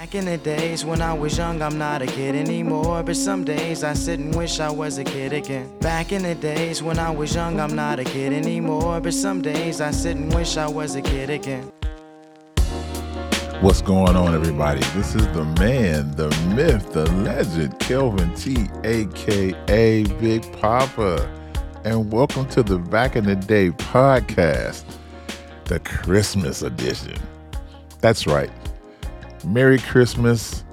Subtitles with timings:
[0.00, 3.02] Back in the days when I was young, I'm not a kid anymore.
[3.02, 5.70] But some days I sit and wish I was a kid again.
[5.80, 8.98] Back in the days when I was young, I'm not a kid anymore.
[9.02, 11.70] But some days I sit and wish I was a kid again.
[13.60, 14.80] What's going on, everybody?
[14.94, 21.30] This is the man, the myth, the legend, Kelvin T, aka Big Papa.
[21.84, 24.82] And welcome to the Back in the Day podcast,
[25.64, 27.18] the Christmas edition.
[28.00, 28.50] That's right.
[29.44, 30.64] Merry Christmas,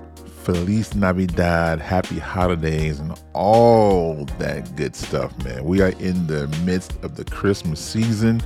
[0.43, 5.63] Feliz Navidad, Happy Holidays, and all that good stuff, man.
[5.63, 8.41] We are in the midst of the Christmas season.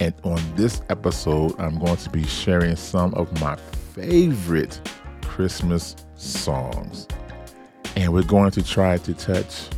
[0.00, 3.56] And on this episode, I'm going to be sharing some of my
[3.94, 4.80] favorite
[5.22, 7.06] Christmas songs.
[7.94, 9.68] And we're going to try to touch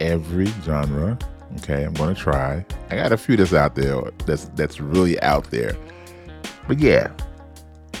[0.00, 1.18] every genre.
[1.58, 2.66] Okay, I'm going to try.
[2.90, 5.76] I got a few that's out there that's that's really out there.
[6.66, 7.12] But yeah,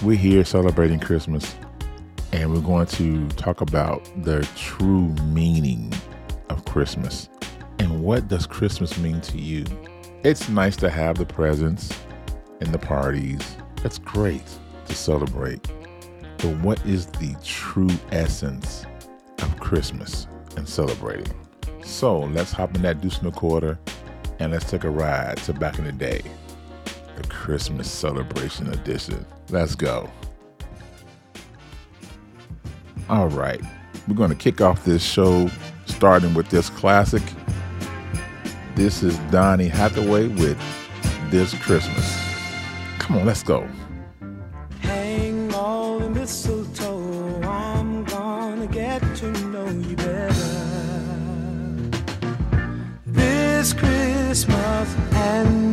[0.02, 1.54] we're here celebrating Christmas,
[2.32, 5.92] and we're going to talk about the true meaning
[6.48, 7.28] of Christmas.
[7.78, 9.64] And what does Christmas mean to you?
[10.22, 11.92] It's nice to have the presents
[12.60, 13.56] and the parties.
[13.82, 14.44] That's great
[14.86, 15.62] to celebrate.
[16.38, 18.84] But what is the true essence
[19.42, 20.26] of Christmas
[20.56, 21.32] and celebrating?
[21.82, 23.78] So let's hop in that deuce and a quarter
[24.38, 26.22] and let's take a ride to back in the day
[27.16, 29.24] the Christmas celebration edition.
[29.50, 30.10] Let's go.
[33.08, 33.60] All right,
[34.08, 35.50] we're going to kick off this show
[35.86, 37.22] starting with this classic.
[38.74, 40.58] This is Donny Hathaway with
[41.30, 42.18] This Christmas.
[42.98, 43.68] Come on, let's go.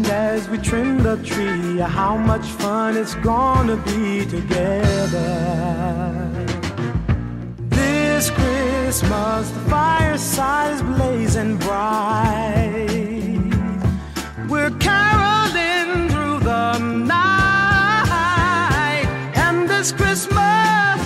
[0.09, 5.27] As we trim the tree, how much fun it's gonna be together.
[7.69, 12.87] This Christmas, the fireside is blazing bright.
[14.49, 17.35] We're caroling through the night,
[19.35, 20.99] and this Christmas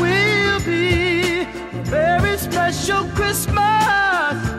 [0.00, 1.46] will be a
[1.84, 4.53] very special Christmas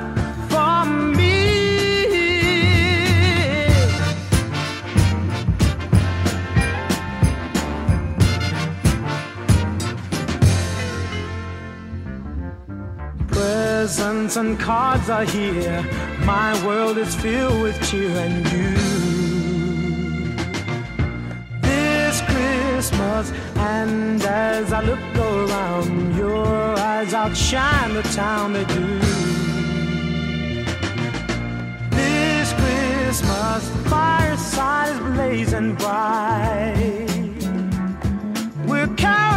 [13.85, 15.83] Presents and cards are here.
[16.25, 18.71] My world is filled with cheer and you.
[21.61, 26.47] This Christmas, and as I look around, your
[26.79, 28.99] eyes outshine the town they do.
[31.91, 37.05] This Christmas, fireside is blazing bright.
[38.65, 39.34] We're caroling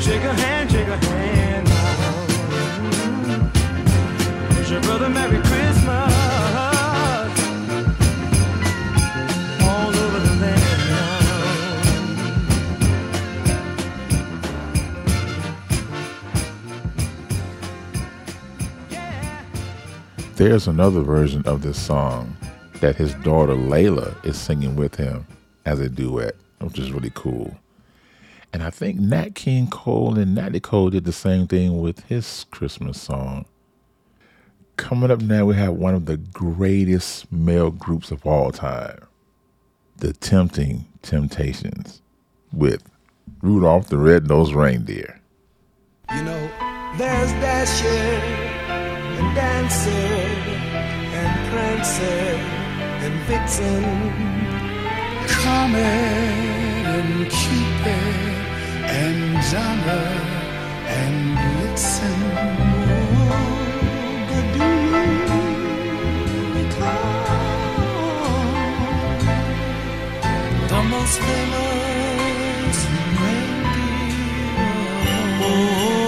[0.00, 2.26] Shake a hand, shake a hand now.
[4.56, 6.14] Wish your brother Merry Christmas.
[9.60, 11.18] All over the land now.
[20.36, 22.36] There's another version of this song
[22.80, 25.26] that his daughter Lalah is singing with him
[25.66, 27.58] as a duet, which is really cool.
[28.52, 32.46] And I think Nat King Cole and Natalie Cole did the same thing with his
[32.50, 33.44] Christmas song.
[34.76, 39.00] Coming up now, we have one of the greatest male groups of all time,
[39.96, 42.00] the Tempting Temptations,
[42.52, 42.82] with
[43.42, 45.20] Rudolph the Red-Nosed Reindeer.
[46.14, 46.50] You know,
[46.96, 52.38] there's Dasher and Dancer and Prancer
[53.04, 53.82] and Vixen,
[55.28, 58.37] Comet and Cupid
[58.88, 60.08] and Donner
[60.98, 62.18] and Blitzen.
[62.90, 63.34] Oh,
[64.28, 64.88] do you
[70.68, 72.78] the most famous
[75.40, 76.07] Oh,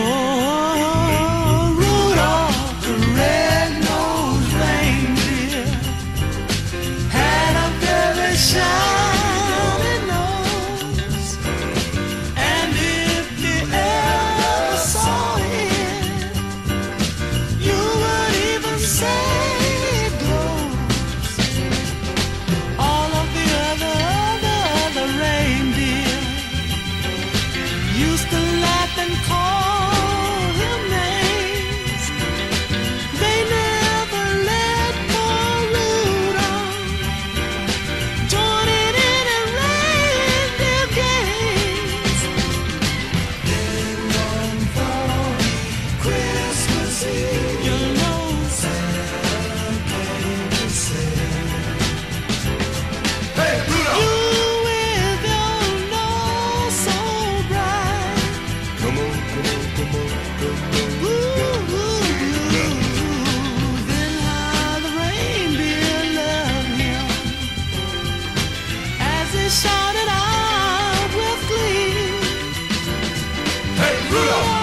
[74.11, 74.60] Rudolph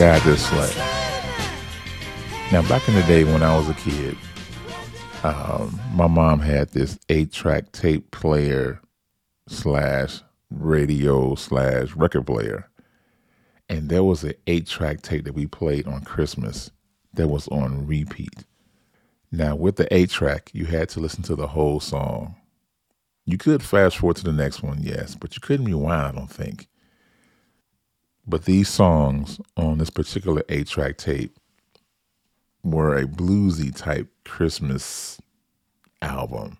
[0.00, 0.74] Guide this sleigh.
[2.50, 4.16] Now, back in the day when I was a kid,
[5.22, 8.80] um, my mom had this eight-track tape player
[9.46, 12.70] slash radio slash record player,
[13.68, 16.70] and there was an eight-track tape that we played on Christmas
[17.12, 18.44] that was on repeat.
[19.30, 22.36] Now, with the eight-track, you had to listen to the whole song.
[23.26, 26.16] You could fast forward to the next one, yes, but you couldn't rewind.
[26.16, 26.68] I don't think.
[28.30, 31.36] But these songs on this particular eight track tape
[32.62, 35.20] were a bluesy type Christmas
[36.00, 36.56] album.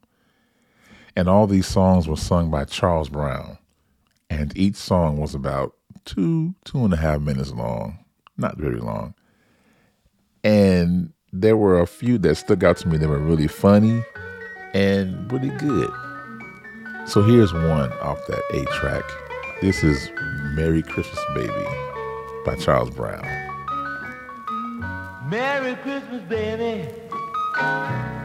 [1.15, 3.57] And all these songs were sung by Charles Brown.
[4.29, 8.05] And each song was about two, two and a half minutes long,
[8.37, 9.15] not very long.
[10.43, 14.03] And there were a few that stuck out to me that were really funny
[14.75, 15.91] and really good.
[17.07, 19.05] So here's one off that eight track.
[19.61, 20.11] This is
[20.55, 21.67] Merry Christmas Baby
[22.47, 23.21] by Charles Brown.
[25.29, 26.89] Merry Christmas, baby.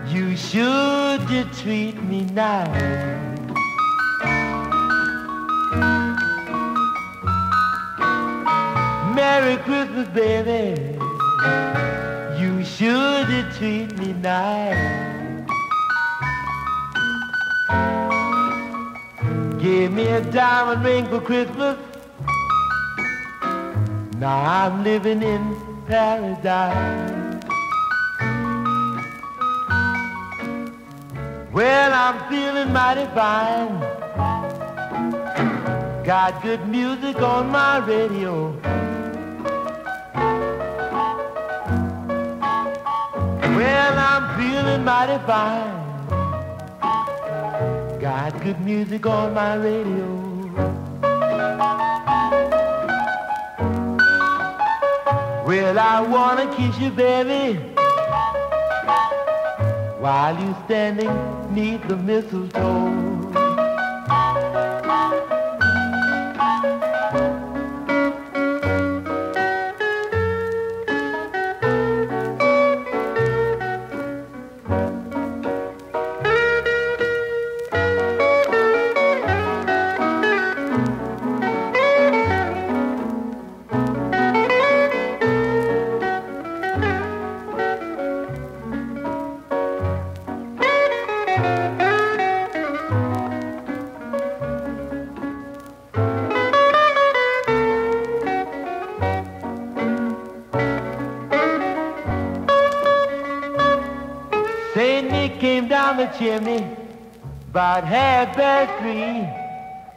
[0.07, 2.69] You should you treat me nice.
[9.13, 10.97] Merry Christmas, baby.
[12.39, 15.14] You should you treat me nice.
[19.65, 21.75] Gave me a diamond ring for Christmas.
[24.19, 25.41] Now I'm living in
[25.87, 27.41] paradise.
[31.51, 33.79] Well, I'm feeling mighty fine.
[36.03, 38.51] Got good music on my radio.
[43.57, 45.84] Well, I'm feeling mighty fine.
[48.05, 50.05] Got good music on my radio.
[55.47, 57.57] Well, I wanna kiss you, baby,
[59.97, 61.09] while you standing
[61.51, 62.94] neath the mistletoe.
[107.55, 109.23] About half past three.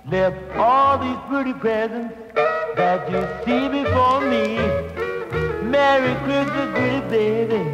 [0.08, 2.14] Left all these pretty presents
[2.76, 4.58] that you see before me.
[5.68, 7.64] Merry Christmas, pretty baby.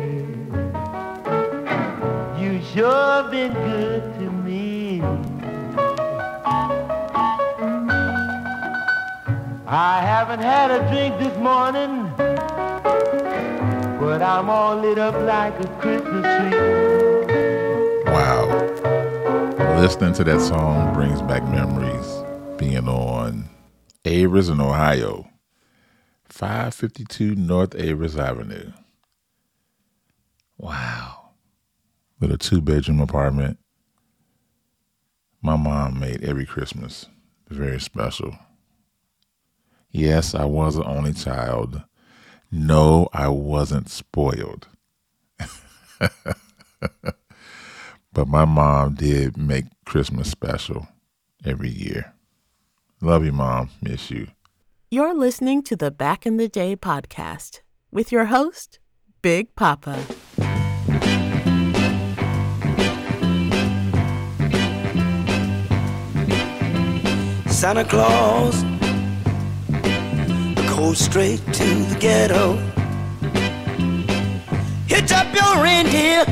[2.40, 5.02] You sure been good to me.
[9.66, 12.10] I haven't had a drink this morning,
[14.00, 16.73] but I'm all lit up like a Christmas tree.
[19.84, 22.24] Listening to that song brings back memories
[22.56, 23.50] being on
[24.06, 25.28] Avers in Ohio,
[26.24, 28.72] 552 North Avers Avenue.
[30.56, 31.32] Wow.
[32.22, 33.58] A two bedroom apartment.
[35.42, 37.04] My mom made every Christmas
[37.50, 38.38] very special.
[39.90, 41.82] Yes, I was an only child.
[42.50, 44.66] No, I wasn't spoiled.
[48.14, 50.87] but my mom did make Christmas special
[51.44, 52.14] every year.
[53.02, 53.71] Love you, mom.
[53.83, 54.28] Miss you.
[54.90, 58.78] You're listening to the Back in the Day podcast with your host,
[59.21, 59.99] Big Papa.
[67.49, 68.62] Santa Claus
[70.76, 72.56] goes straight to the ghetto.
[74.87, 76.25] Hitch up your reindeer,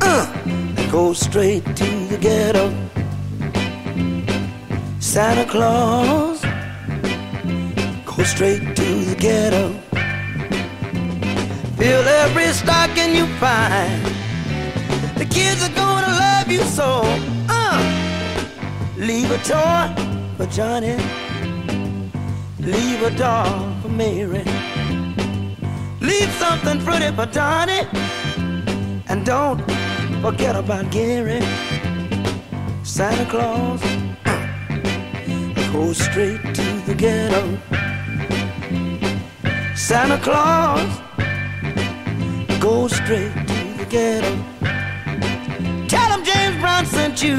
[0.00, 0.61] uh, and
[0.92, 2.68] go straight to the ghetto.
[5.00, 6.42] Santa Claus
[8.04, 9.72] go straight to the ghetto.
[11.78, 14.04] Fill every stocking you find.
[15.16, 17.00] The kids are gonna love you so.
[17.48, 17.80] Uh,
[18.98, 19.88] leave a toy
[20.36, 20.96] for Johnny.
[22.58, 24.44] Leave a doll for Mary.
[26.02, 27.86] Leave something pretty for Donnie.
[29.08, 29.81] And don't
[30.22, 31.40] forget about Gary.
[32.84, 33.82] Santa Claus
[35.72, 37.42] go straight to the ghetto.
[39.74, 40.90] Santa Claus
[42.60, 44.32] go straight to the ghetto.
[45.88, 47.38] Tell him James Brown sent you.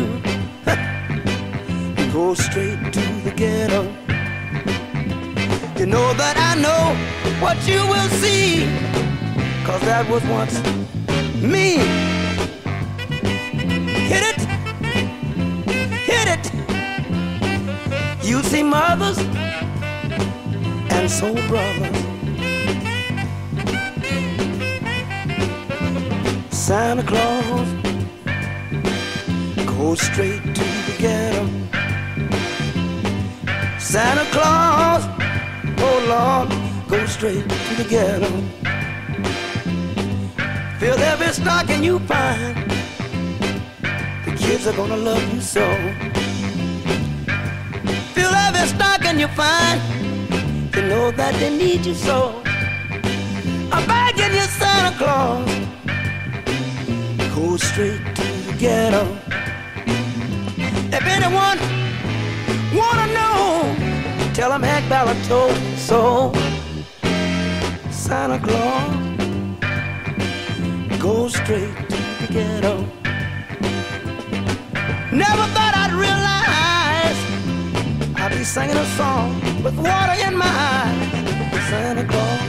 [2.11, 3.83] Go straight to the ghetto.
[5.79, 6.83] You know that I know
[7.41, 8.65] what you will see.
[9.65, 10.61] Cause that was once
[11.41, 12.12] me.
[18.23, 19.17] You see mothers
[20.95, 21.97] and soul brothers.
[26.51, 27.67] Santa Claus
[29.65, 31.45] go straight to the ghetto.
[33.77, 35.03] Santa Claus,
[35.79, 36.49] oh Lord,
[36.87, 38.31] go straight to the ghetto.
[40.79, 42.55] Fill every stocking you find.
[44.25, 46.02] The kids are gonna love you so.
[48.63, 49.81] Fill every stocking you find.
[50.75, 52.41] You know that they need you so.
[53.71, 55.49] I'm begging you, Santa Claus,
[57.35, 59.03] go straight to the ghetto.
[60.97, 61.59] If anyone
[62.73, 63.75] wanna know,
[64.33, 66.31] tell him Hank Ballard told so.
[67.91, 68.95] Santa Claus,
[70.99, 72.75] go straight to the ghetto.
[75.11, 75.82] Never thought I'd
[78.53, 79.33] singing a song
[79.63, 80.93] with water in my eye.
[81.71, 82.41] Santa Claus,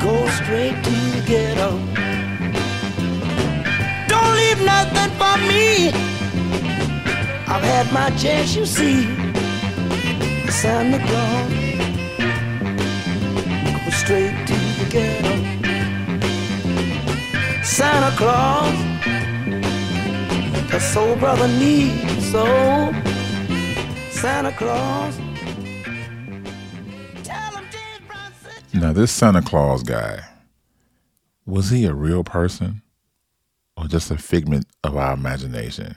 [0.00, 1.70] go straight to the ghetto.
[4.06, 5.88] Don't leave nothing for me.
[7.52, 9.08] I've had my chance, you see.
[10.48, 11.50] Santa Claus,
[13.74, 15.34] go straight to the ghetto.
[17.64, 18.76] Santa Claus,
[20.72, 23.09] a soul brother needs so.
[24.20, 25.18] Santa Claus.
[28.74, 30.22] Now, this Santa Claus guy,
[31.46, 32.82] was he a real person
[33.78, 35.96] or just a figment of our imagination?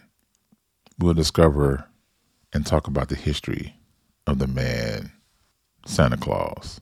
[0.97, 1.89] We'll discover
[2.53, 3.75] and talk about the history
[4.25, 5.11] of the man
[5.85, 6.79] Santa Claus.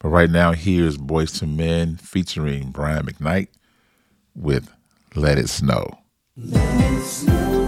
[0.00, 3.48] But right now, here's Boyz II Men featuring Brian McKnight
[4.34, 4.68] with
[5.14, 6.00] Let It Snow.
[6.36, 7.61] Let it snow.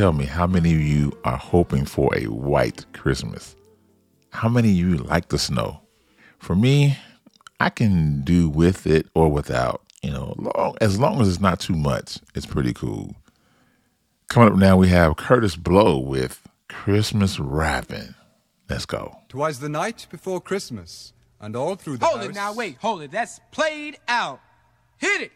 [0.00, 3.54] Tell me, how many of you are hoping for a white Christmas?
[4.30, 5.82] How many of you like the snow?
[6.38, 6.96] For me,
[7.60, 9.82] I can do with it or without.
[10.02, 13.14] You know, long, as long as it's not too much, it's pretty cool.
[14.30, 18.14] Coming up now, we have Kurtis Blow with Christmas Rapping.
[18.70, 19.18] Let's go.
[19.28, 22.30] Twas the night before Christmas, and all through the Hold house.
[22.30, 23.10] it now, wait, hold it.
[23.10, 24.40] That's played out.
[24.96, 25.32] Hit it.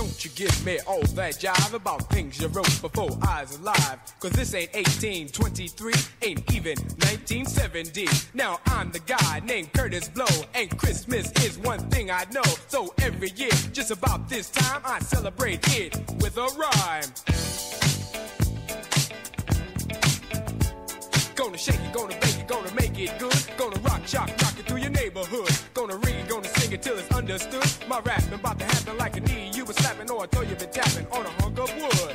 [0.00, 3.98] Don't you give me all that jive about things you wrote before I was alive.
[4.18, 8.08] Cause this ain't 1823, ain't even 1970.
[8.32, 12.40] Now I'm the guy named Kurtis Blow, and Christmas is one thing I know.
[12.68, 17.10] So every year, just about this time, I celebrate it with a rhyme.
[21.34, 23.36] Gonna shake it, gonna bake it, gonna make it good.
[23.58, 25.50] Gonna rock, shock, rock it through your neighborhood.
[25.74, 26.19] Gonna read,
[26.70, 27.88] gonna it till it's understood.
[27.88, 30.42] My rap been about to happen like a knee you been slapping or I toe
[30.42, 32.14] you been tapping on a hunk of wood.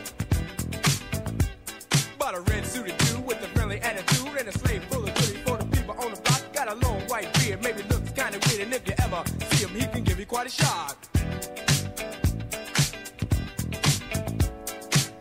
[2.18, 5.42] Bought a red suited dude with a friendly attitude and a slave full of goodies
[5.46, 6.42] for the people on the block.
[6.54, 9.76] Got a long white beard, maybe looks kinda weird, and if you ever see him,
[9.76, 10.98] he can give you quite a shock.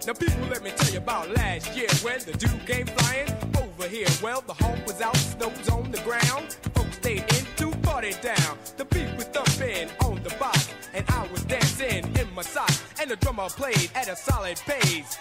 [0.07, 3.89] Now, people, let me tell you about last year when the dude came flying over
[3.89, 4.09] here.
[4.23, 6.59] Well, the home was out, snow was on the ground.
[6.75, 7.54] Folks stayed in
[7.95, 8.59] party down.
[8.77, 12.83] The beat was thumping on the box, and I was dancing in my socks.
[13.01, 15.17] And the drummer played at a solid pace.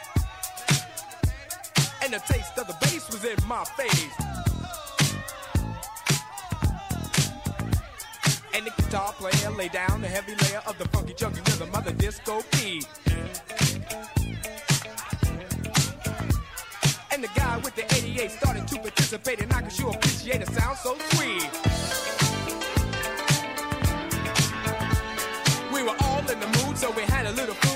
[2.01, 4.15] And the taste of the bass was in my face.
[8.55, 11.85] And the guitar player laid down the heavy layer of the funky junky rhythm of
[11.85, 12.87] the disco beat.
[17.11, 20.51] And the guy with the 88 started to participate, and I could sure appreciate a
[20.51, 22.12] sound so sweet.
[26.83, 27.72] So we had a little food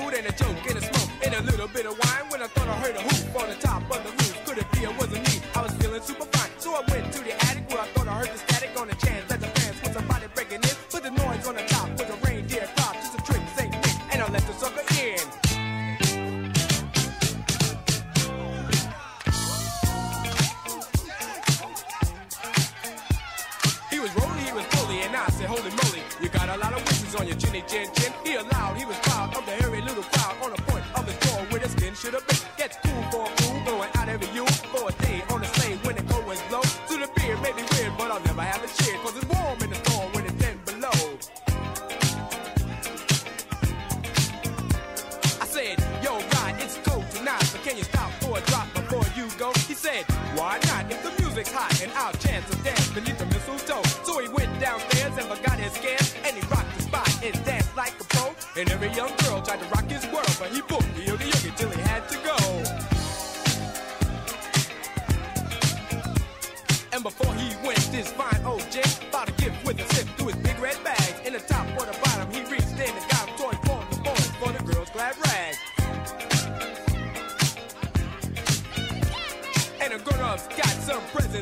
[31.98, 32.38] should have been.
[32.58, 35.78] Gets cool for a fool, going out every you for a day on the sleigh
[35.84, 36.62] when the cold winds blow.
[36.62, 39.60] To the beer may be weird, but I'll never have a cheer, cause it's warm
[39.62, 40.98] in the storm when it's 10 below.
[45.42, 49.06] I said, yo, God, it's cold tonight, but can you stop for a drop before
[49.18, 49.52] you go?
[49.68, 50.06] He said,
[50.38, 50.92] why not?
[50.92, 52.77] If the music's hot and I'll chance a dance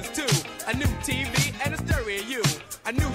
[0.03, 0.27] too.
[0.67, 2.41] A new TV and a stereo.
[2.85, 3.09] A new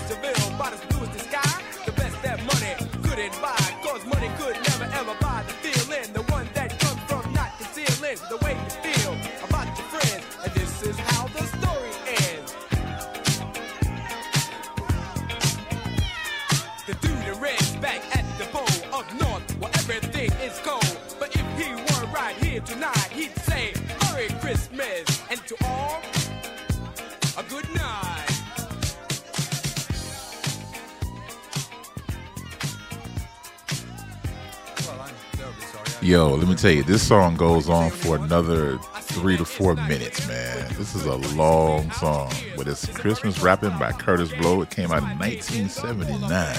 [36.61, 40.68] tell you, this song goes on for another three to four minutes, man.
[40.75, 44.61] This is a long song, but it's Christmas Rapping by Kurtis Blow.
[44.61, 46.57] It came out in 1979.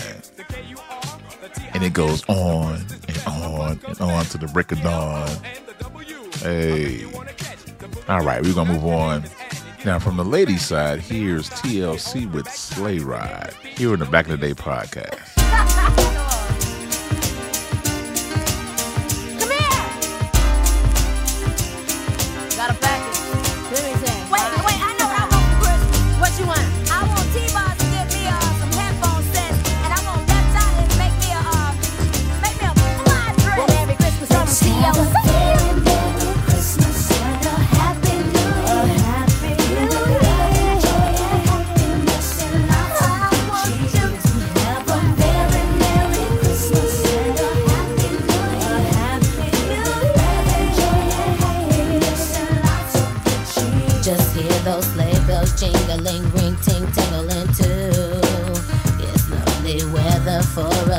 [1.73, 5.29] And it goes on and on and on to the break of dawn.
[6.39, 7.05] Hey.
[8.07, 9.23] All right, we're going to move on.
[9.85, 14.31] Now, from the ladies' side, here's TLC with Sleigh Ride here in the Back in
[14.31, 15.40] the Day podcast.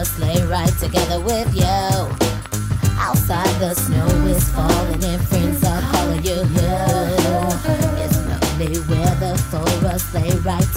[0.04, 1.64] sleigh ride together with you.
[2.98, 6.42] Outside the snow is falling and friends are calling you.
[8.02, 10.71] It's lovely weather for a sleigh ride.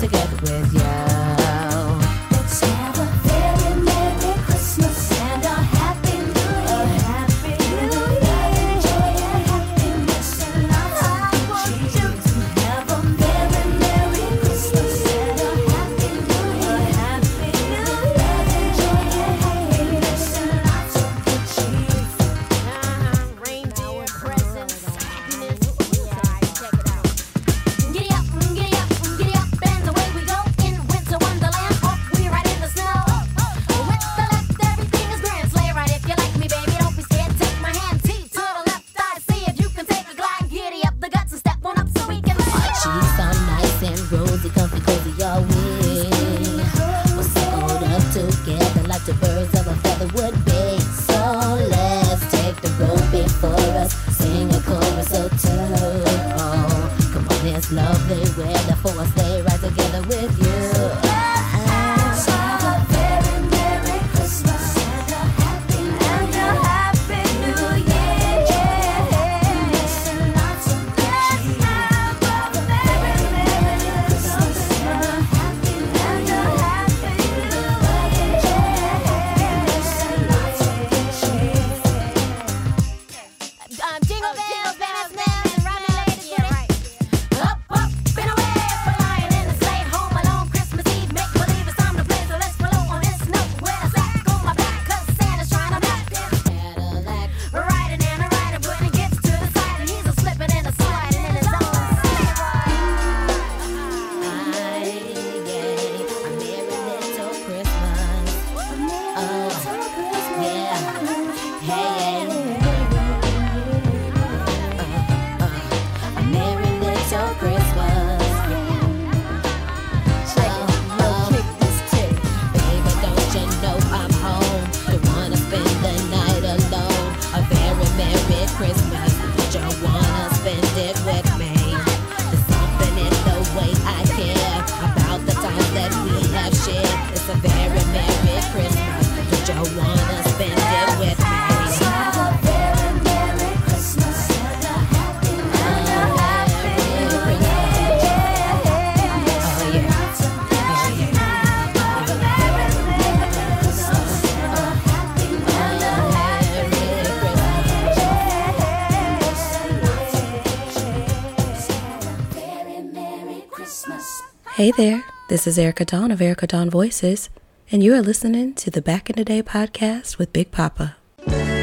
[164.56, 167.30] Hey there, this is Erica Dawn of Erica Dawn Voices,
[167.74, 170.96] and you are listening to the Back in the Day podcast with Big Papa.
[171.28, 171.56] Mm.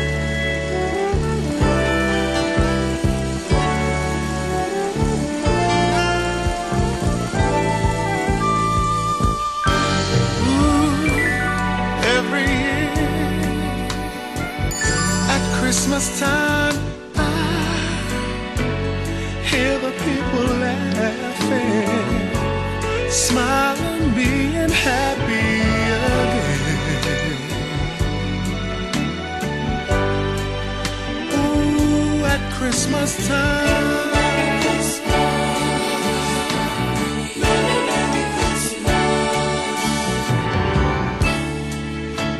[15.59, 16.62] Christmas time
[32.62, 34.12] Christmas time.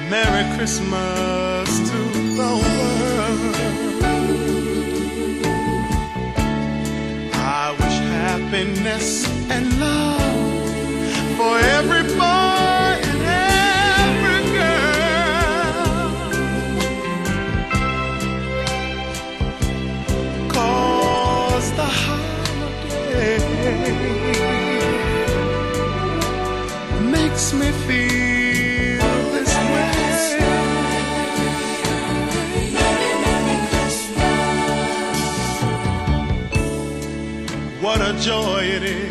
[0.08, 2.00] Merry Christmas to
[2.38, 3.56] the world.
[7.35, 12.41] I wish happiness and love for everybody.
[38.22, 39.01] joy it is.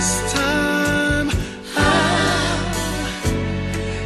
[0.00, 1.28] Christmas time,
[1.76, 1.78] I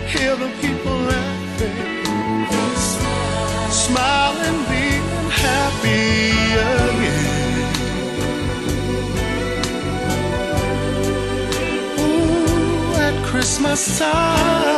[0.08, 2.48] hear the people laughing,
[3.70, 6.18] smiling, being happy
[6.74, 7.22] again.
[12.00, 14.73] Ooh, at Christmas time.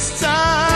[0.00, 0.69] Christmas time.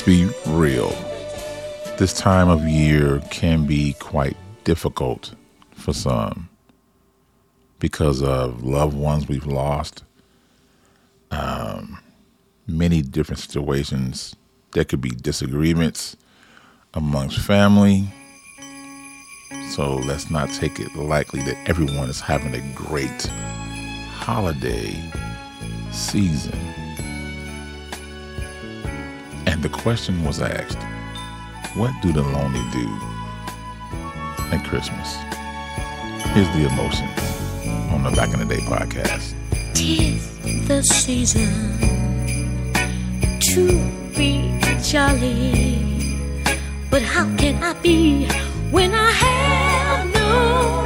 [0.00, 0.88] Let's be real.
[1.98, 5.34] This time of year can be quite difficult
[5.72, 6.48] for some
[7.80, 10.04] because of loved ones we've lost,
[11.30, 11.98] um,
[12.66, 14.34] many different situations.
[14.72, 16.16] There could be disagreements
[16.94, 18.08] amongst family.
[19.72, 23.26] So let's not take it lightly that everyone is having a great
[24.14, 24.94] holiday
[25.92, 26.79] season.
[29.46, 30.78] And the question was asked
[31.74, 32.86] what do the lonely do
[34.52, 35.14] at Christmas?
[36.34, 37.10] Here's the emotions
[37.92, 39.34] on the Back in the Day podcast.
[39.74, 41.78] Tis the season
[43.40, 43.66] to
[44.16, 45.86] be jolly.
[46.90, 48.26] But how can I be
[48.70, 50.79] when I have nobody?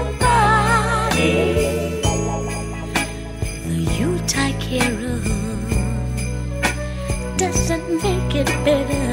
[7.67, 9.07] Doesn't make it better.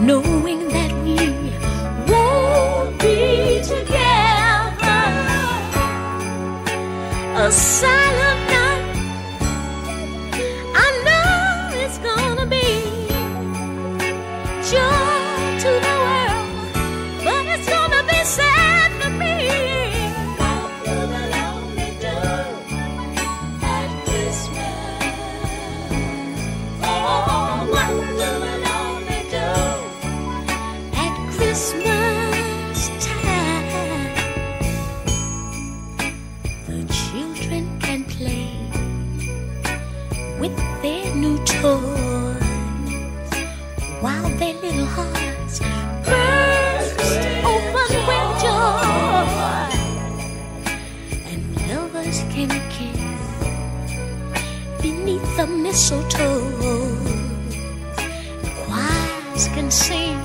[0.00, 1.14] Knowing that we
[2.10, 5.04] won't be together
[7.36, 8.65] a silent night.
[55.76, 56.40] Mistletoe.
[58.64, 60.15] Choirs can sing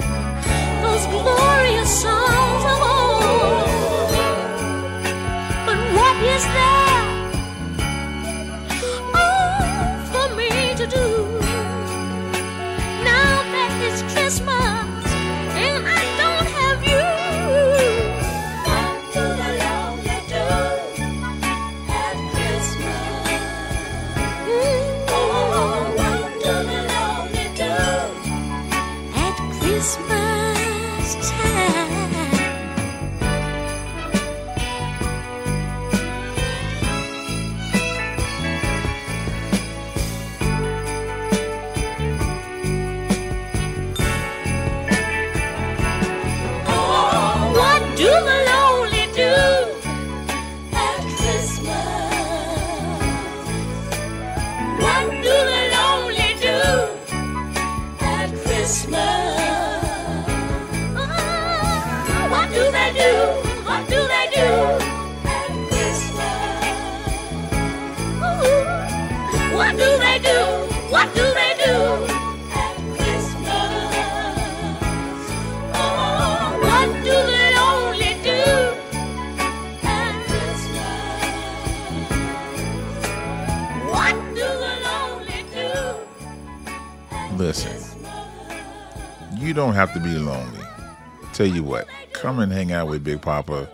[91.42, 93.68] Tell you what, come and hang out with Big Papa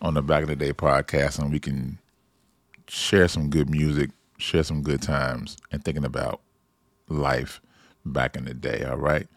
[0.00, 1.98] on the Back of the Day podcast, and we can
[2.88, 6.40] share some good music, share some good times, and thinking about
[7.10, 7.60] life
[8.06, 8.84] back in the day.
[8.84, 9.28] All right.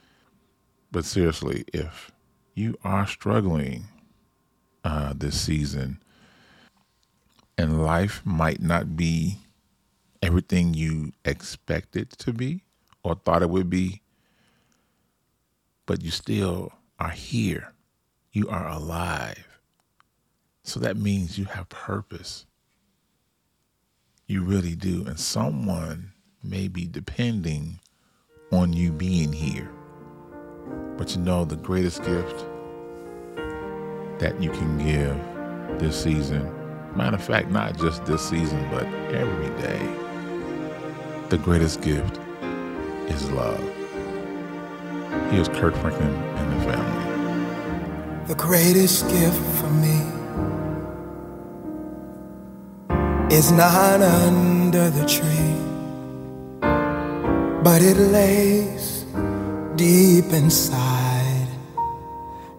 [0.93, 2.09] But seriously, if
[2.53, 3.83] you are struggling
[4.85, 5.99] uh, this season,
[7.57, 9.39] and life might not be
[10.21, 12.63] everything you expected to be
[13.03, 14.01] or thought it would be,
[15.85, 17.73] but you still are here.
[18.31, 19.47] You are alive.
[20.63, 22.45] So that means you have purpose.
[24.27, 25.05] You really do.
[25.05, 26.11] And someone
[26.43, 27.79] may be depending
[28.51, 29.71] on you being here.
[30.97, 32.45] But you know, the greatest gift
[34.19, 36.51] that you can give this season,
[36.95, 39.79] matter of fact, not just this season, but every day,
[41.29, 42.19] the greatest gift
[43.09, 43.76] is love.
[45.31, 48.27] Here's Kirk Franklin and the family.
[48.27, 49.99] The greatest gift for me
[53.33, 55.55] is not under the tree,
[57.63, 59.05] but it lays
[59.75, 61.47] deep inside,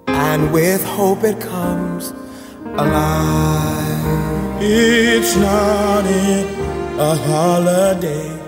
[0.07, 2.13] and with hope it comes
[2.77, 4.63] alive.
[4.63, 6.47] It's not in
[6.99, 8.39] a holiday,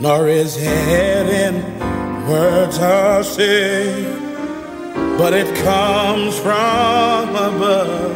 [0.00, 1.93] nor is heaven
[2.28, 4.18] words are said,
[5.18, 8.14] but it comes from above.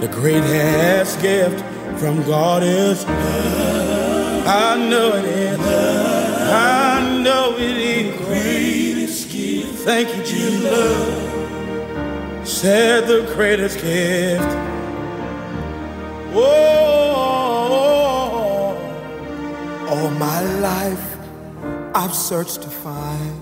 [0.00, 1.64] The greatest gift
[1.98, 4.46] from God is love.
[4.46, 5.58] I know it is.
[5.58, 6.50] Love.
[6.52, 8.18] I know it is.
[8.18, 9.74] The Greatest gift.
[9.84, 11.26] Thank you, Jesus.
[12.44, 14.44] Said the greatest gift.
[16.34, 16.86] Whoa.
[19.88, 21.15] All my life
[21.98, 23.40] I've searched to find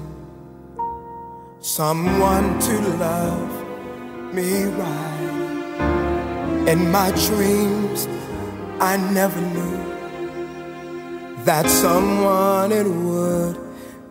[1.58, 6.68] someone to love me right.
[6.68, 8.06] In my dreams,
[8.78, 9.80] I never knew
[11.44, 13.56] that someone it would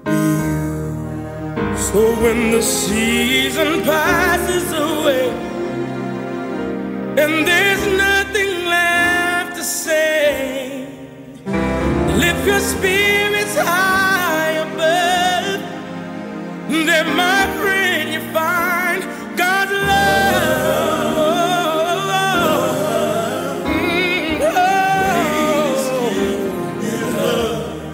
[0.04, 1.78] be you.
[1.78, 5.30] So when the season passes away
[7.18, 10.86] and there's nothing left to say,
[12.18, 14.13] lift your spirits high
[17.16, 19.04] my friend, you find
[19.38, 21.18] God's love.
[23.66, 24.50] Mm, oh.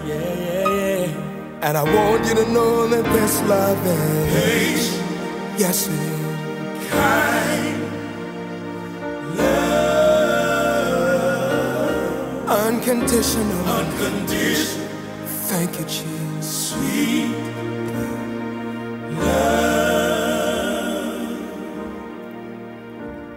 [0.06, 0.68] Yeah, yeah,
[1.06, 1.66] yeah.
[1.66, 5.00] And I want you to know that this love is
[5.58, 6.20] yes it is.
[12.48, 13.66] Unconditional.
[13.66, 14.88] Unconditional.
[15.50, 16.29] Thank you, Jesus.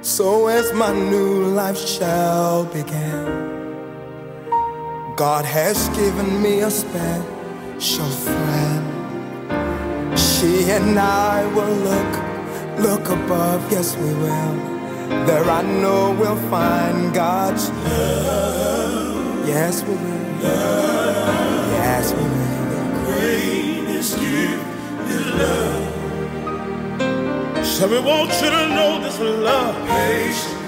[0.04, 3.26] So as my new life shall begin,
[5.16, 8.84] God has given me a special friend.
[10.20, 12.14] She and I will look,
[12.86, 14.56] look above, yes we will.
[15.26, 19.47] There I know we'll find God's love.
[19.47, 20.41] Yes we will.
[20.43, 21.53] Yes we will.
[25.38, 25.84] Love.
[27.66, 29.76] So we want you to know this love.
[29.88, 30.62] Patient,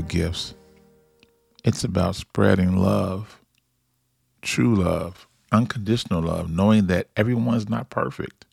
[0.00, 0.54] the gifts.
[1.64, 3.40] It's about spreading love,
[4.40, 8.46] true love, unconditional love, knowing that everyone's not perfect.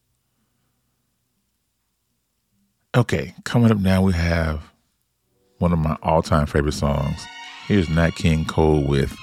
[2.96, 4.62] Okay, coming up now, we have
[5.60, 7.26] one of my all time favorite songs.
[7.68, 9.16] Here's Nat King Cole with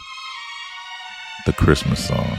[1.45, 2.39] the Christmas song.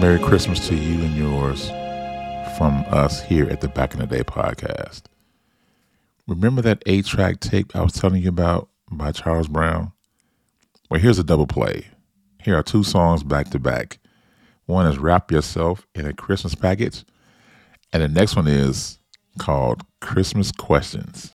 [0.00, 1.68] Merry Christmas to you and yours
[2.58, 5.02] from us here at the Back in the Day podcast.
[6.26, 9.92] Remember that eight track tape I was telling you about by Charles Brown?
[10.90, 11.86] Well, here's a double play.
[12.42, 13.98] Here are two songs back to back.
[14.66, 17.04] One is Wrap Yourself in a Christmas Package,
[17.92, 18.98] and the next one is
[19.38, 21.32] called Christmas Questions.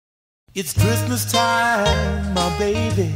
[0.53, 3.13] It's Christmas time, my baby.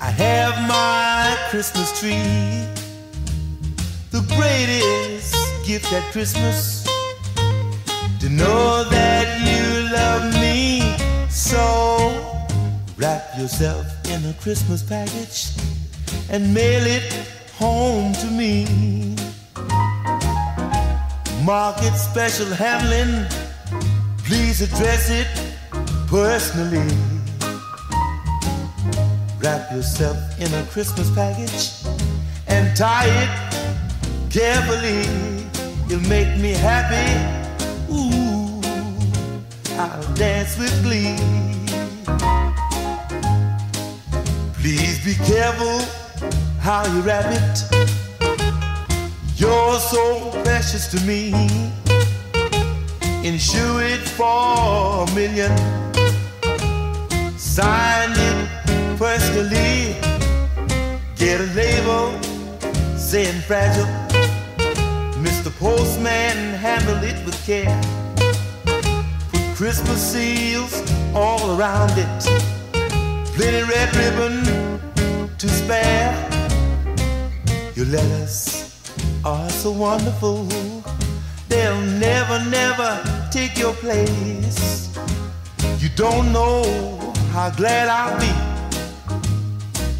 [0.00, 2.81] I have my Christmas tree.
[4.64, 5.34] Greatest
[5.66, 6.84] gift at Christmas
[8.20, 10.94] to know that you love me
[11.28, 11.58] so.
[12.96, 15.50] Wrap yourself in a Christmas package
[16.30, 17.12] and mail it
[17.56, 19.16] home to me.
[21.44, 23.26] Market special handling,
[24.18, 25.26] please address it
[26.06, 26.86] personally.
[29.40, 31.82] Wrap yourself in a Christmas package
[32.46, 33.51] and tie it
[34.32, 35.04] carefully.
[35.88, 37.06] You'll make me happy.
[37.92, 38.62] Ooh,
[39.78, 41.16] I'll dance with glee.
[44.54, 45.80] Please be careful
[46.60, 47.56] how you wrap it.
[49.36, 51.32] You're so precious to me.
[53.22, 55.52] Insure it for a million.
[57.36, 58.48] Sign it
[58.96, 59.94] personally.
[61.16, 62.18] Get a label
[62.96, 64.01] saying fragile.
[65.76, 67.80] Postman, handle it with care.
[69.30, 70.74] Put Christmas seals
[71.14, 72.22] all around it.
[73.36, 74.36] Plenty red ribbon
[75.38, 76.12] to spare.
[77.74, 78.38] Your letters
[79.24, 80.44] are so wonderful.
[81.48, 82.90] They'll never, never
[83.30, 84.94] take your place.
[85.78, 86.64] You don't know
[87.32, 88.32] how glad I'll be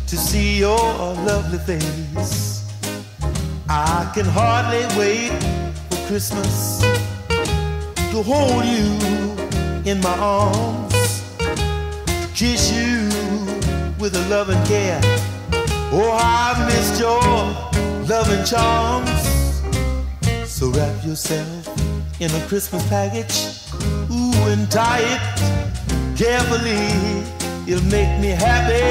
[0.06, 0.84] to see your
[1.30, 2.41] lovely face.
[3.84, 5.32] I can hardly wait
[5.90, 6.80] for Christmas
[8.12, 8.94] to hold you
[9.90, 10.94] in my arms,
[12.32, 13.08] kiss you
[13.98, 15.00] with a loving care.
[15.90, 17.22] Oh, I've missed your
[18.06, 19.10] loving charms.
[20.48, 21.66] So wrap yourself
[22.20, 23.66] in a Christmas package,
[24.12, 26.86] ooh, and tie it carefully.
[27.66, 28.86] It'll make me happy.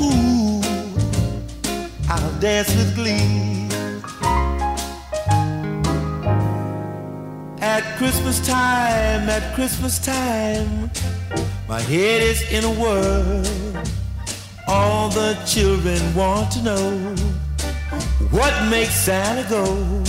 [0.00, 0.62] Ooh,
[2.08, 3.57] I'll dance with glee.
[7.78, 10.90] At Christmas time, at Christmas time,
[11.68, 13.46] my head is in a whirl.
[14.66, 17.14] All the children want to know
[18.32, 20.02] what makes Santa go.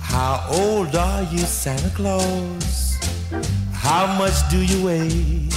[0.00, 2.98] How old are you, Santa Claus?
[3.72, 5.48] How much do you weigh?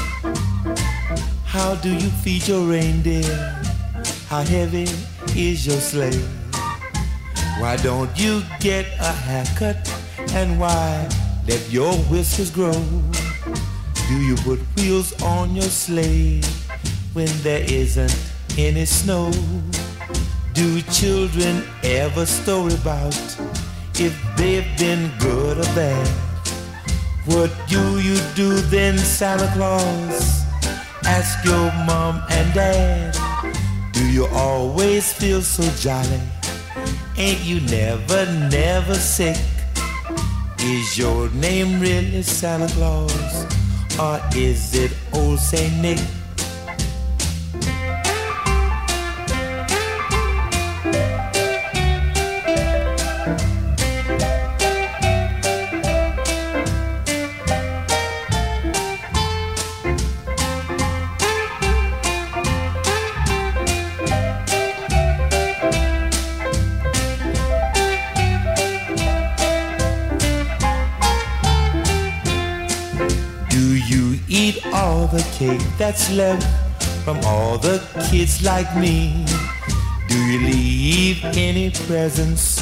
[1.45, 3.59] How do you feed your reindeer?
[4.27, 4.85] How heavy
[5.35, 6.21] is your sleigh?
[7.57, 10.00] Why don't you get a haircut?
[10.34, 11.09] And why
[11.45, 12.71] let your whiskers grow?
[14.07, 16.41] Do you put wheels on your sleigh
[17.13, 18.15] when there isn't
[18.57, 19.29] any snow?
[20.53, 23.15] Do children ever story about
[23.95, 26.07] if they've been good or bad?
[27.25, 30.45] What do you do then, Santa Claus?
[31.03, 33.15] Ask your mom and dad.
[33.91, 36.21] Do you always feel so jolly?
[37.17, 39.38] Ain't you never, never sick?
[40.64, 43.45] Is your name really Santa Claus?
[43.99, 45.97] Or is it old Saint Nick?
[75.91, 76.47] That's left
[77.03, 77.77] from all the
[78.09, 79.25] kids like me?
[80.07, 82.61] Do you leave any presents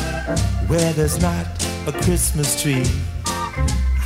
[0.66, 1.46] where there's not
[1.86, 2.88] a Christmas tree?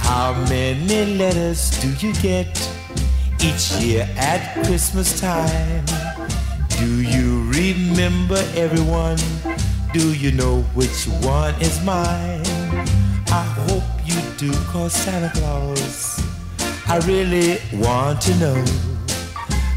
[0.10, 2.52] How many letters do you get
[3.40, 5.86] each year at Christmas time?
[6.80, 9.20] Do you remember everyone?
[9.94, 12.44] Do you know which one is mine?
[13.32, 16.22] I hope you do, cause Santa Claus
[16.88, 18.93] I really want to know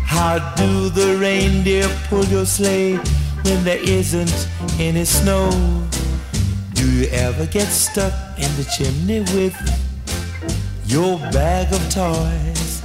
[0.06, 2.96] how do the reindeer pull your sleigh
[3.42, 4.48] when there isn't
[4.78, 5.50] any snow?
[6.74, 9.56] Do you ever get stuck in the chimney with
[10.86, 12.82] your bag of toys?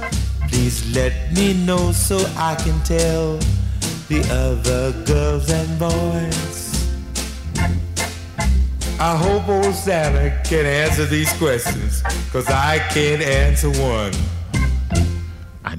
[0.48, 3.38] Please let me know so I can tell
[4.08, 6.72] the other girls and boys.
[9.00, 14.12] I hope old Santa can answer these questions, cause I can't answer one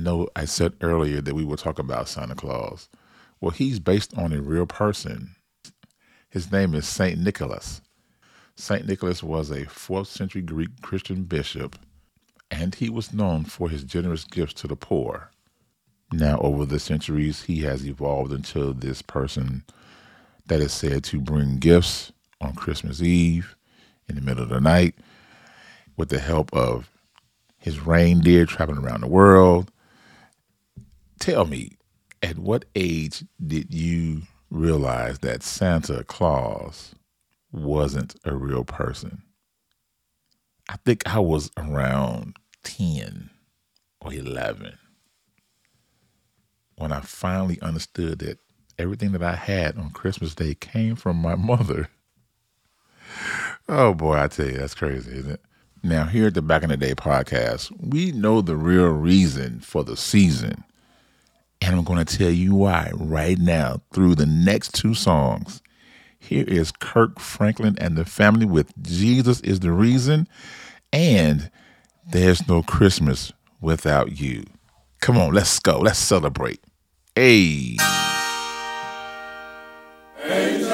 [0.04, 2.90] know I said earlier that we will talk about Santa Claus.
[3.42, 5.36] Well, he's based on a real person.
[6.30, 7.20] His name is St.
[7.20, 7.82] Nicholas.
[8.56, 8.86] St.
[8.86, 11.78] Nicholas was a 4th century Greek Christian bishop,
[12.52, 15.32] and he was known for his generous gifts to the poor.
[16.12, 19.64] Now, over the centuries, he has evolved into this person
[20.46, 23.56] that is said to bring gifts on Christmas Eve
[24.08, 24.96] in the middle of the night
[25.98, 26.90] with the help of
[27.58, 29.72] his reindeer traveling around the world,
[31.24, 31.78] tell me,
[32.22, 36.96] at what age did you realize that Santa Claus
[37.50, 39.24] wasn't a real person?
[40.68, 43.30] I think I was around 10
[44.02, 44.78] or 11
[46.76, 48.40] when I finally understood that
[48.78, 51.88] everything that I had on Christmas Day came from my mother.
[53.70, 55.42] Oh boy, I tell you, that's crazy, isn't it?
[55.84, 59.86] Now, here at the Back in the Day podcast, we know the real reason for
[59.86, 60.66] the season
[61.64, 65.62] and I'm going to tell you why right now through the next two songs.
[66.20, 70.28] Here is Kirk Franklin and the family with Jesus is the reason,
[70.92, 71.50] and
[72.06, 74.44] there's no Christmas without you.
[75.00, 75.80] Come on, let's go.
[75.80, 76.60] Let's celebrate.
[77.16, 77.78] Hey.
[80.26, 80.73] Angel.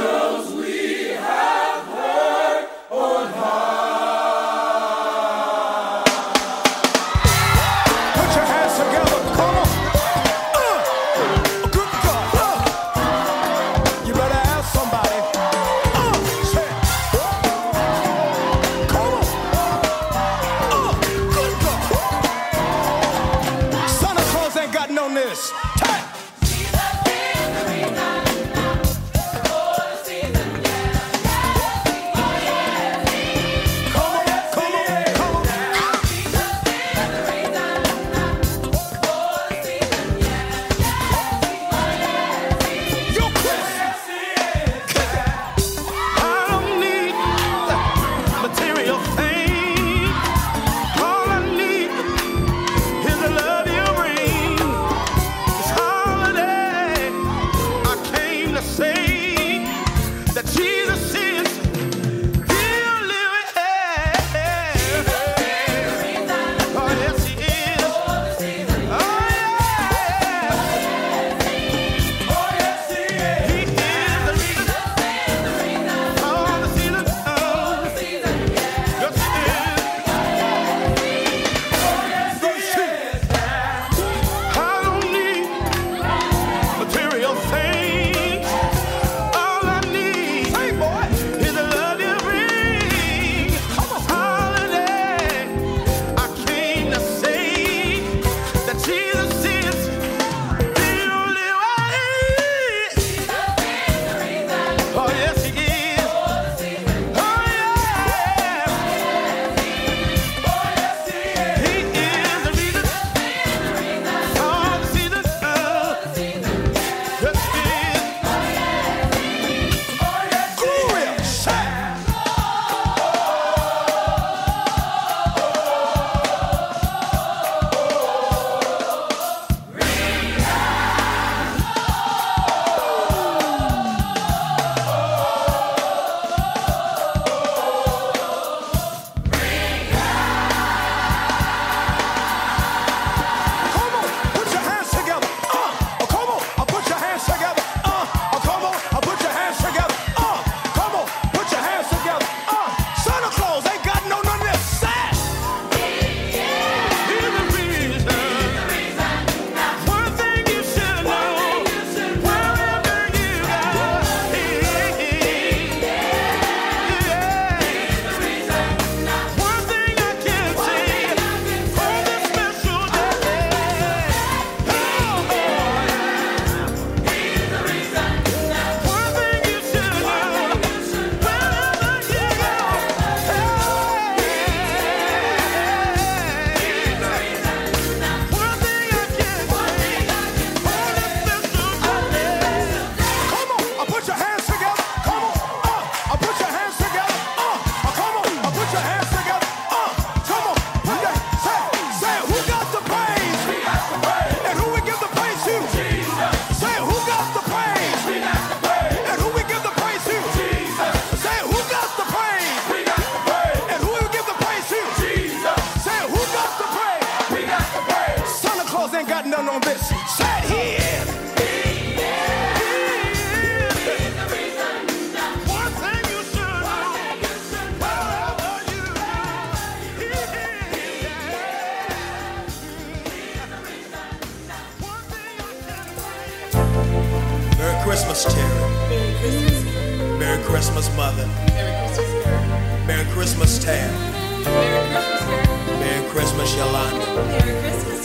[246.10, 247.06] Merry Christmas, Yolanda.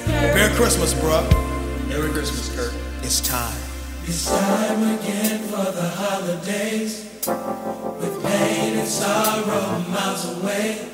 [0.06, 1.88] Merry Christmas, bruh.
[1.88, 2.74] Merry Christmas, Kurt.
[3.02, 3.56] It's time.
[4.04, 10.86] It's time again for the holidays with pain and sorrow miles away.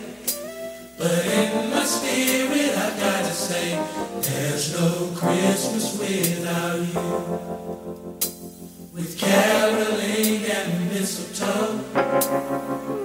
[0.98, 3.74] But in my spirit, I gotta say,
[4.22, 7.10] there's no Christmas without you.
[8.94, 11.80] With caroling and mistletoe,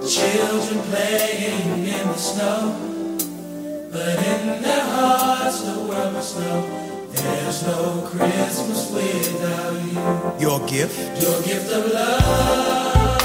[0.06, 2.95] children playing in the snow.
[3.96, 6.60] But in their hearts, the world must know
[7.12, 9.96] there's no Christmas without you.
[10.38, 10.98] Your gift.
[11.22, 13.22] Your gift of love.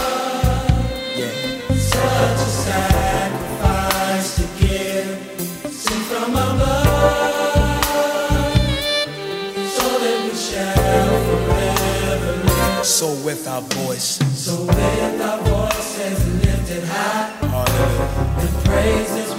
[1.17, 1.33] Yeah.
[1.75, 5.09] Such a sacrifice to give.
[5.73, 6.87] Sent from above.
[9.75, 12.85] So that we shall forever live.
[12.85, 14.45] So with our voices.
[14.45, 17.27] So with our voices lifted high.
[17.41, 18.39] Hallelujah.
[18.39, 19.29] And praises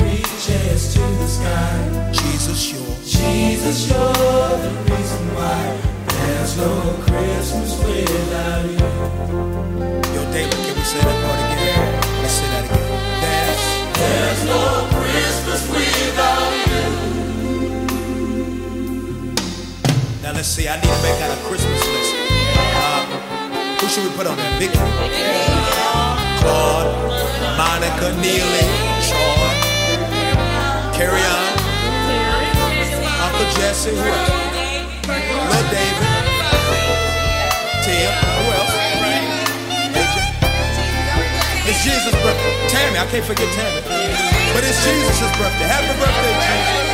[0.48, 2.10] reaches to the sky.
[2.12, 2.82] Jesus, you're.
[3.04, 4.12] Jesus, you're
[4.58, 8.78] the reason why there's no Christmas without you.
[10.14, 12.00] Yo, David, can we say that part again?
[12.22, 12.86] Let's say that again.
[13.22, 13.62] There's,
[13.98, 14.62] There's no
[14.98, 16.82] Christmas without you.
[20.22, 22.14] Now let's see, I need to make out a Christmas list.
[22.74, 23.02] Uh,
[23.80, 24.58] who should we put on there?
[24.58, 24.78] Vicky?
[26.42, 26.90] Claude,
[27.56, 28.66] Monica, Neely,
[29.06, 29.41] Troy,
[30.94, 31.52] Carry on,
[33.08, 34.30] Uncle Jesse, who else?
[35.50, 36.08] Lil David,
[37.84, 38.74] Tim, who else?
[41.64, 42.68] It's Jesus' birthday.
[42.68, 43.80] Tammy, I can't forget Tammy.
[44.54, 45.68] But it's Jesus' birthday.
[45.68, 46.90] Happy birthday, Jesus.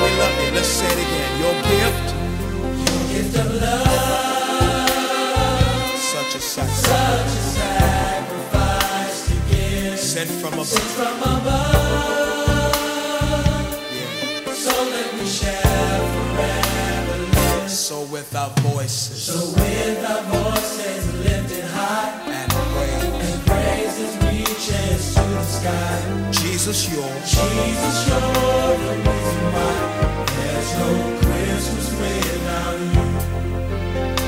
[0.00, 0.50] We love you.
[0.54, 1.30] Let's say it again.
[1.40, 2.06] Your gift.
[2.86, 4.88] Your gift of love.
[5.98, 7.34] Such a Such sacrifice.
[7.34, 7.36] a
[9.40, 10.00] sacrifice.
[10.00, 10.66] Sent from above.
[10.66, 12.43] Sent from above.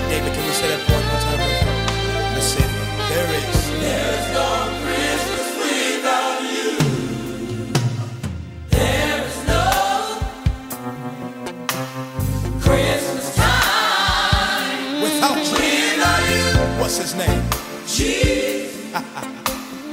[0.09, 1.41] David, can we say that part one time?
[2.35, 2.89] Let's say it again.
[3.11, 3.57] There is.
[4.33, 4.86] No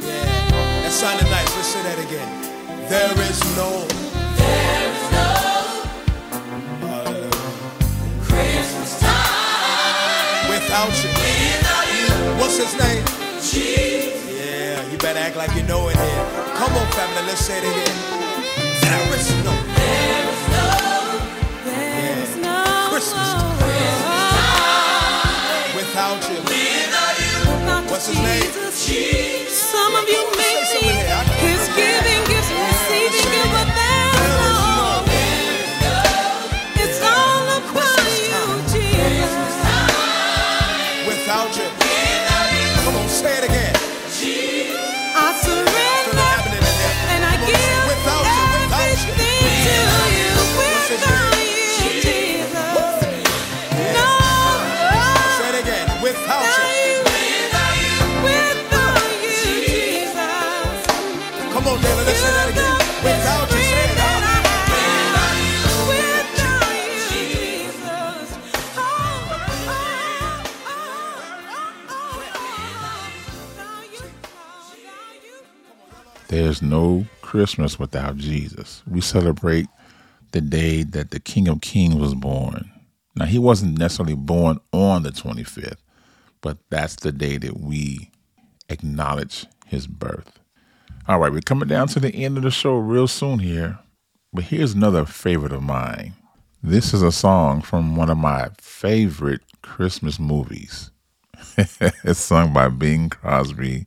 [0.03, 0.83] Yeah.
[0.83, 1.55] That sounded nice.
[1.55, 2.29] Let's say that again.
[2.89, 3.87] There is no.
[4.39, 5.27] There is no.
[8.23, 11.11] Christmas time Without you.
[11.19, 12.07] without you.
[12.39, 13.03] What's his name?
[13.39, 14.23] Jesus.
[14.31, 16.25] Yeah, you better act like you know it here.
[16.55, 17.97] Come on, family, let's say it again.
[18.83, 19.72] There is no.
[28.09, 28.15] You.
[28.15, 28.53] What's his name?
[28.73, 29.71] Jesus.
[29.71, 31.92] Some of you may Say something think
[76.63, 78.83] no Christmas without Jesus.
[78.87, 79.67] We celebrate
[80.31, 82.69] the day that the King of Kings was born.
[83.15, 85.77] Now, he wasn't necessarily born on the 25th,
[86.41, 88.09] but that's the day that we
[88.69, 90.39] acknowledge his birth.
[91.07, 93.79] All right, we're coming down to the end of the show real soon here,
[94.31, 96.13] but here's another favorite of mine.
[96.63, 100.91] This is a song from one of my favorite Christmas movies.
[101.57, 103.85] it's sung by Bing Crosby,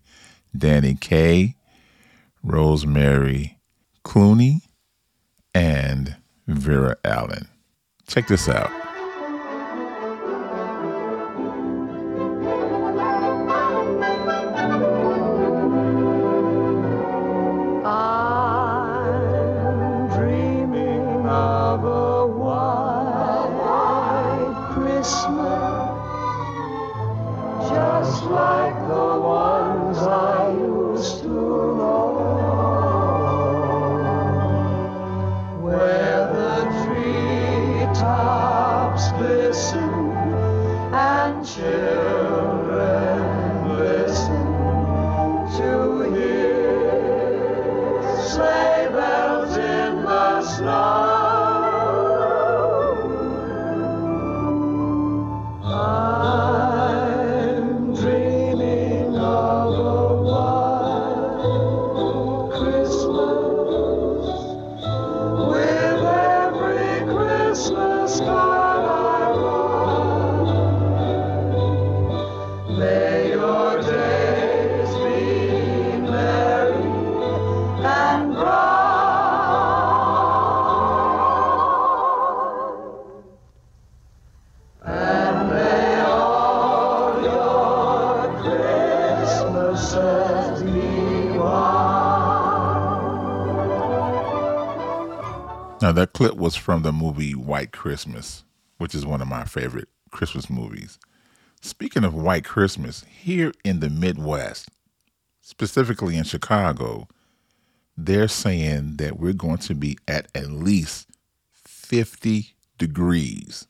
[0.57, 1.57] Danny Kaye,
[2.47, 3.59] Rosemary
[4.05, 4.61] Clooney,
[5.53, 6.17] and
[6.47, 7.49] Vera-Ellen.
[8.07, 8.86] Check this out.
[37.97, 40.13] Treetops glisten
[40.93, 42.56] and children
[95.97, 98.45] that clip was from the movie White Christmas,
[98.79, 100.99] which is one of my favorite Christmas movies.
[101.63, 104.69] Speaking of White Christmas, here in the Midwest,
[105.41, 107.09] specifically in Chicago,
[107.97, 111.09] they're saying that we're going to be at at least
[111.53, 113.67] 50 degrees.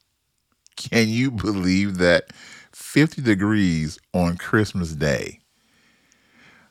[0.76, 2.32] Can you believe that?
[2.72, 5.40] 50 degrees on Christmas Day.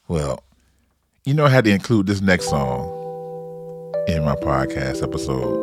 [0.07, 0.43] Well,
[1.23, 3.04] you know I had to include this next song
[4.07, 5.57] in my podcast episode.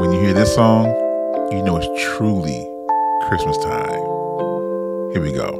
[0.00, 0.86] When you hear this song,
[1.50, 2.66] you know it's truly
[3.28, 4.02] Christmas time.
[5.12, 5.50] Here we go.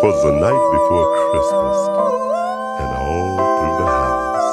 [0.00, 1.78] Twas the night before Christmas,
[2.80, 4.50] and all through the house,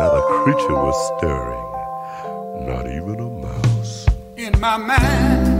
[0.00, 1.66] not a creature was stirring,
[2.66, 4.06] not even a mouse.
[4.36, 5.59] in my mind.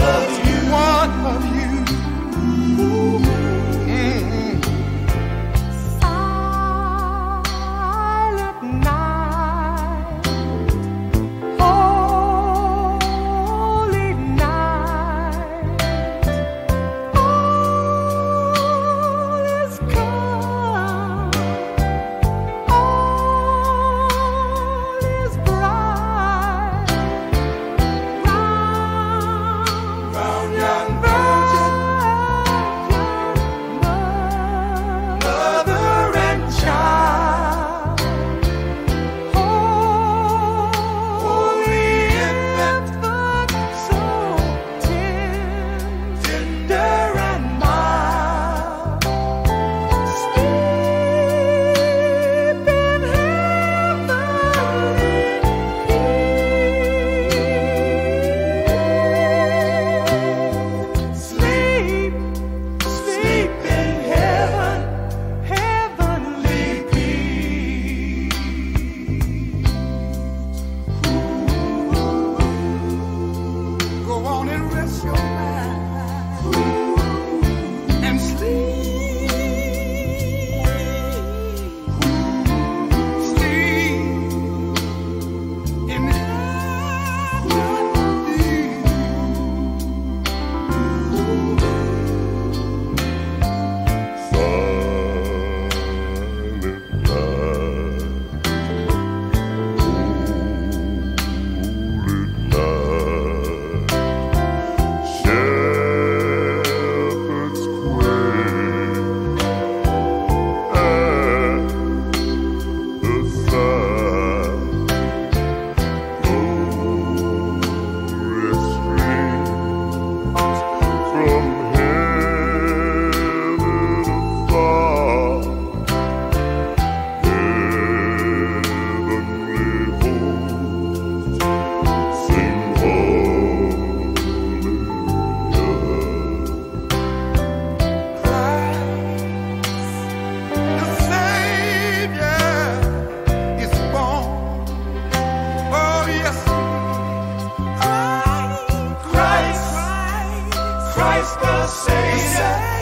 [151.31, 152.80] escocês.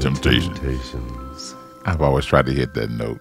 [0.00, 0.58] temptations.
[0.58, 1.54] temptations.
[1.84, 3.20] I've always tried to hit that note.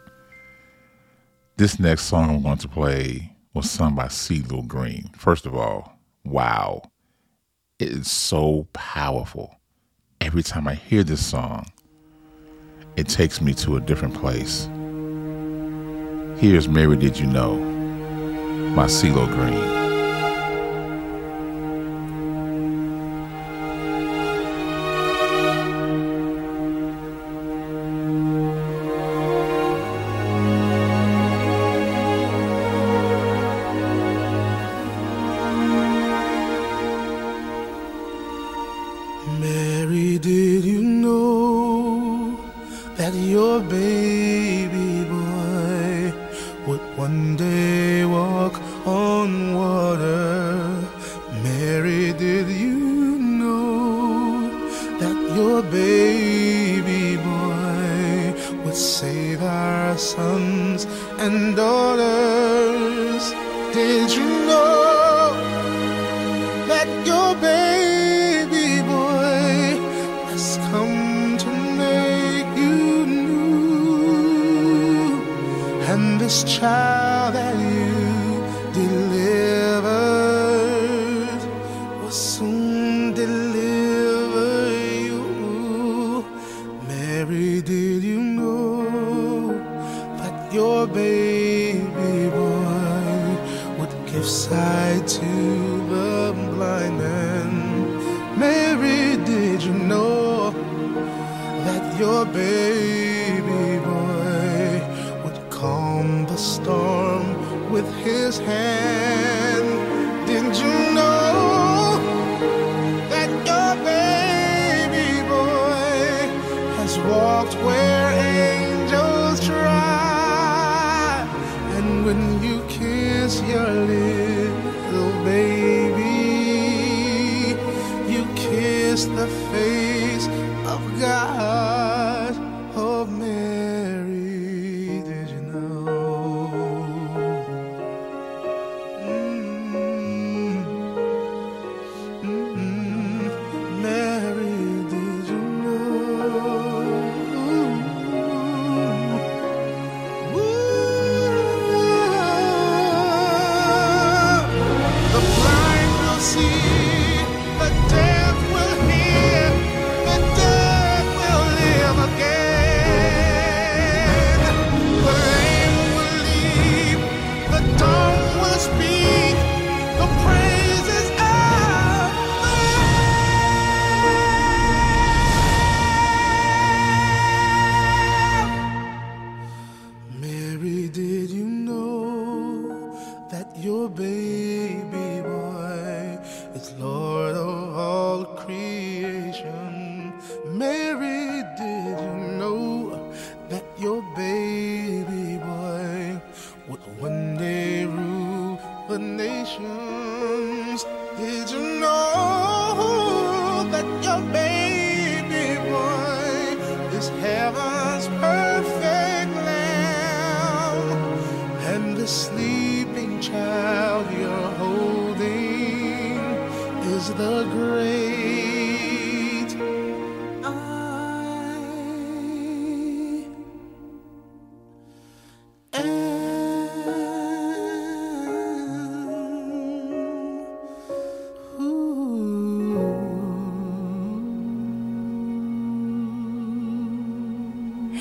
[1.57, 5.09] This next song I'm going to play was sung by CeeLo Green.
[5.15, 6.81] First of all, wow.
[7.79, 9.55] It is so powerful.
[10.21, 11.67] Every time I hear this song,
[12.95, 14.69] it takes me to a different place.
[16.41, 17.55] Here's Mary Did You Know
[18.75, 19.84] by CeeLo Green.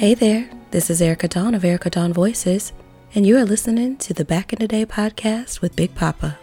[0.05, 2.75] Hey there, this is Erica Dawn of Erica Dawn Voices,
[3.15, 6.39] and you are listening to the Back in the Day podcast with Big Papa.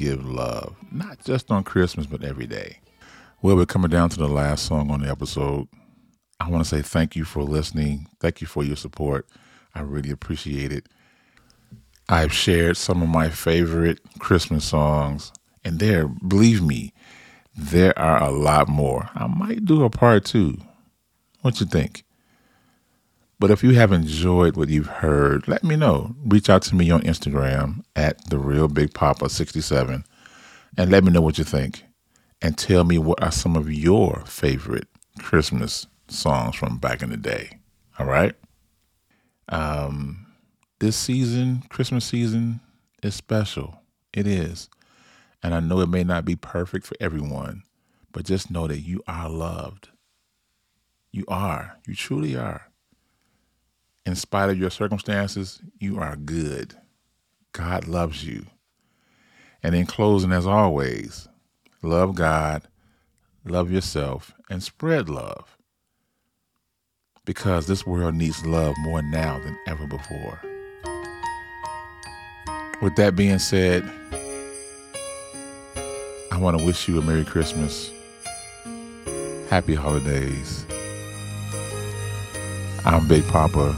[0.00, 2.80] Give love, not just on Christmas, but every day.
[3.42, 5.68] Well, we're coming down to the last song on the episode.
[6.40, 8.06] I want to say thank you for listening.
[8.18, 9.26] Thank you for your support.
[9.74, 10.86] I really appreciate it.
[12.08, 15.32] I've shared some of my favorite Christmas songs,
[15.64, 16.94] and there, believe me,
[17.54, 19.10] there are a lot more.
[19.14, 20.56] I might do a part two.
[21.42, 22.04] What you think?
[23.40, 26.14] But if you have enjoyed what you've heard, let me know.
[26.26, 30.04] Reach out to me on Instagram at the real Big Papa 67
[30.76, 31.84] and let me know what you think.
[32.42, 34.88] And tell me what are some of your favorite
[35.18, 37.58] Christmas songs from back in the day.
[37.98, 38.34] All right.
[39.48, 40.26] Um,
[40.78, 42.60] this season, Christmas season,
[43.02, 43.80] is special.
[44.12, 44.68] It is.
[45.42, 47.62] And I know it may not be perfect for everyone,
[48.12, 49.88] but just know that you are loved.
[51.10, 51.78] You are.
[51.86, 52.69] You truly are.
[54.06, 56.74] In spite of your circumstances, you are good.
[57.52, 58.46] God loves you.
[59.62, 61.28] And in closing, as always,
[61.82, 62.66] love God,
[63.44, 65.58] love yourself, and spread love.
[67.26, 70.40] Because this world needs love more now than ever before.
[72.80, 73.84] With that being said,
[76.32, 77.92] I want to wish you a Merry Christmas,
[79.50, 80.64] Happy Holidays.
[82.86, 83.76] I'm Big Papa,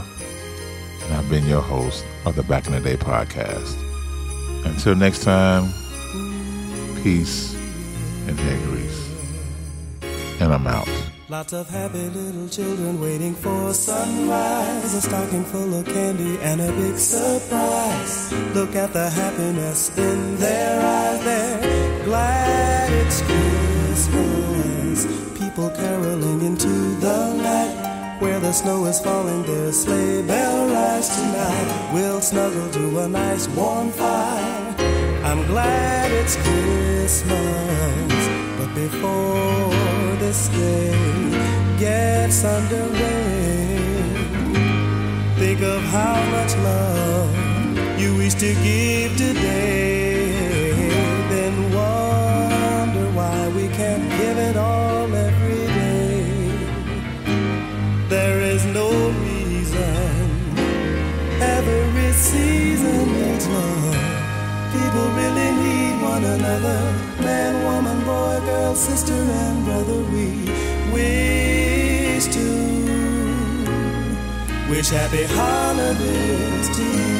[1.05, 3.77] and I've been your host of the Back in the Day podcast.
[4.65, 5.73] Until next time,
[7.03, 7.55] peace
[8.27, 8.63] and hair.
[10.39, 10.89] And I'm out.
[11.29, 14.93] Lots of happy little children waiting for sunrise.
[14.93, 18.33] A stocking full of candy and a big surprise.
[18.53, 21.23] Look at the happiness in their eyes.
[21.23, 25.05] They're glad it's Christmas.
[25.39, 27.32] People caroling into the.
[28.23, 31.91] Where the snow is falling, their sleigh bell rise tonight.
[31.93, 34.75] We'll snuggle to a nice warm fire.
[35.25, 38.21] I'm glad it's Christmas.
[38.57, 40.95] But before this day
[41.77, 43.77] gets underway,
[45.35, 50.02] think of how much love you wish to give today.
[66.35, 66.79] Another.
[67.21, 69.99] Man, woman, boy, girl, sister, and brother.
[70.13, 70.27] We
[70.95, 72.47] wish to
[74.69, 77.13] wish happy holidays to you.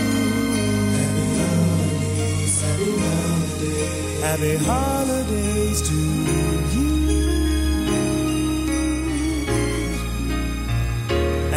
[0.98, 4.22] Happy holidays, happy holidays.
[4.28, 6.00] Happy holidays to
[6.74, 6.92] you.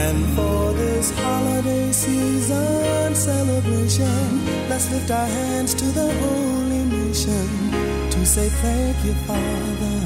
[0.05, 0.66] And for
[1.09, 7.47] this holiday season celebration, let's lift our hands to the holy nation
[8.11, 10.01] to say thank you, Father.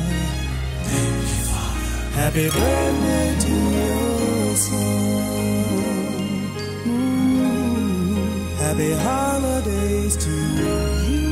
[0.82, 2.20] Thank you, Father.
[2.20, 5.70] Happy birthday to your son.
[6.85, 11.30] Mm, Happy holidays to you.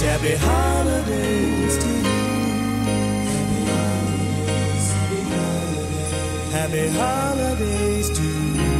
[0.00, 2.04] Wish happy holidays to you.
[6.52, 8.74] Happy holidays, to you.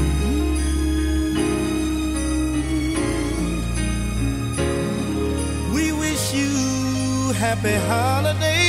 [5.74, 8.65] We wish you happy holidays.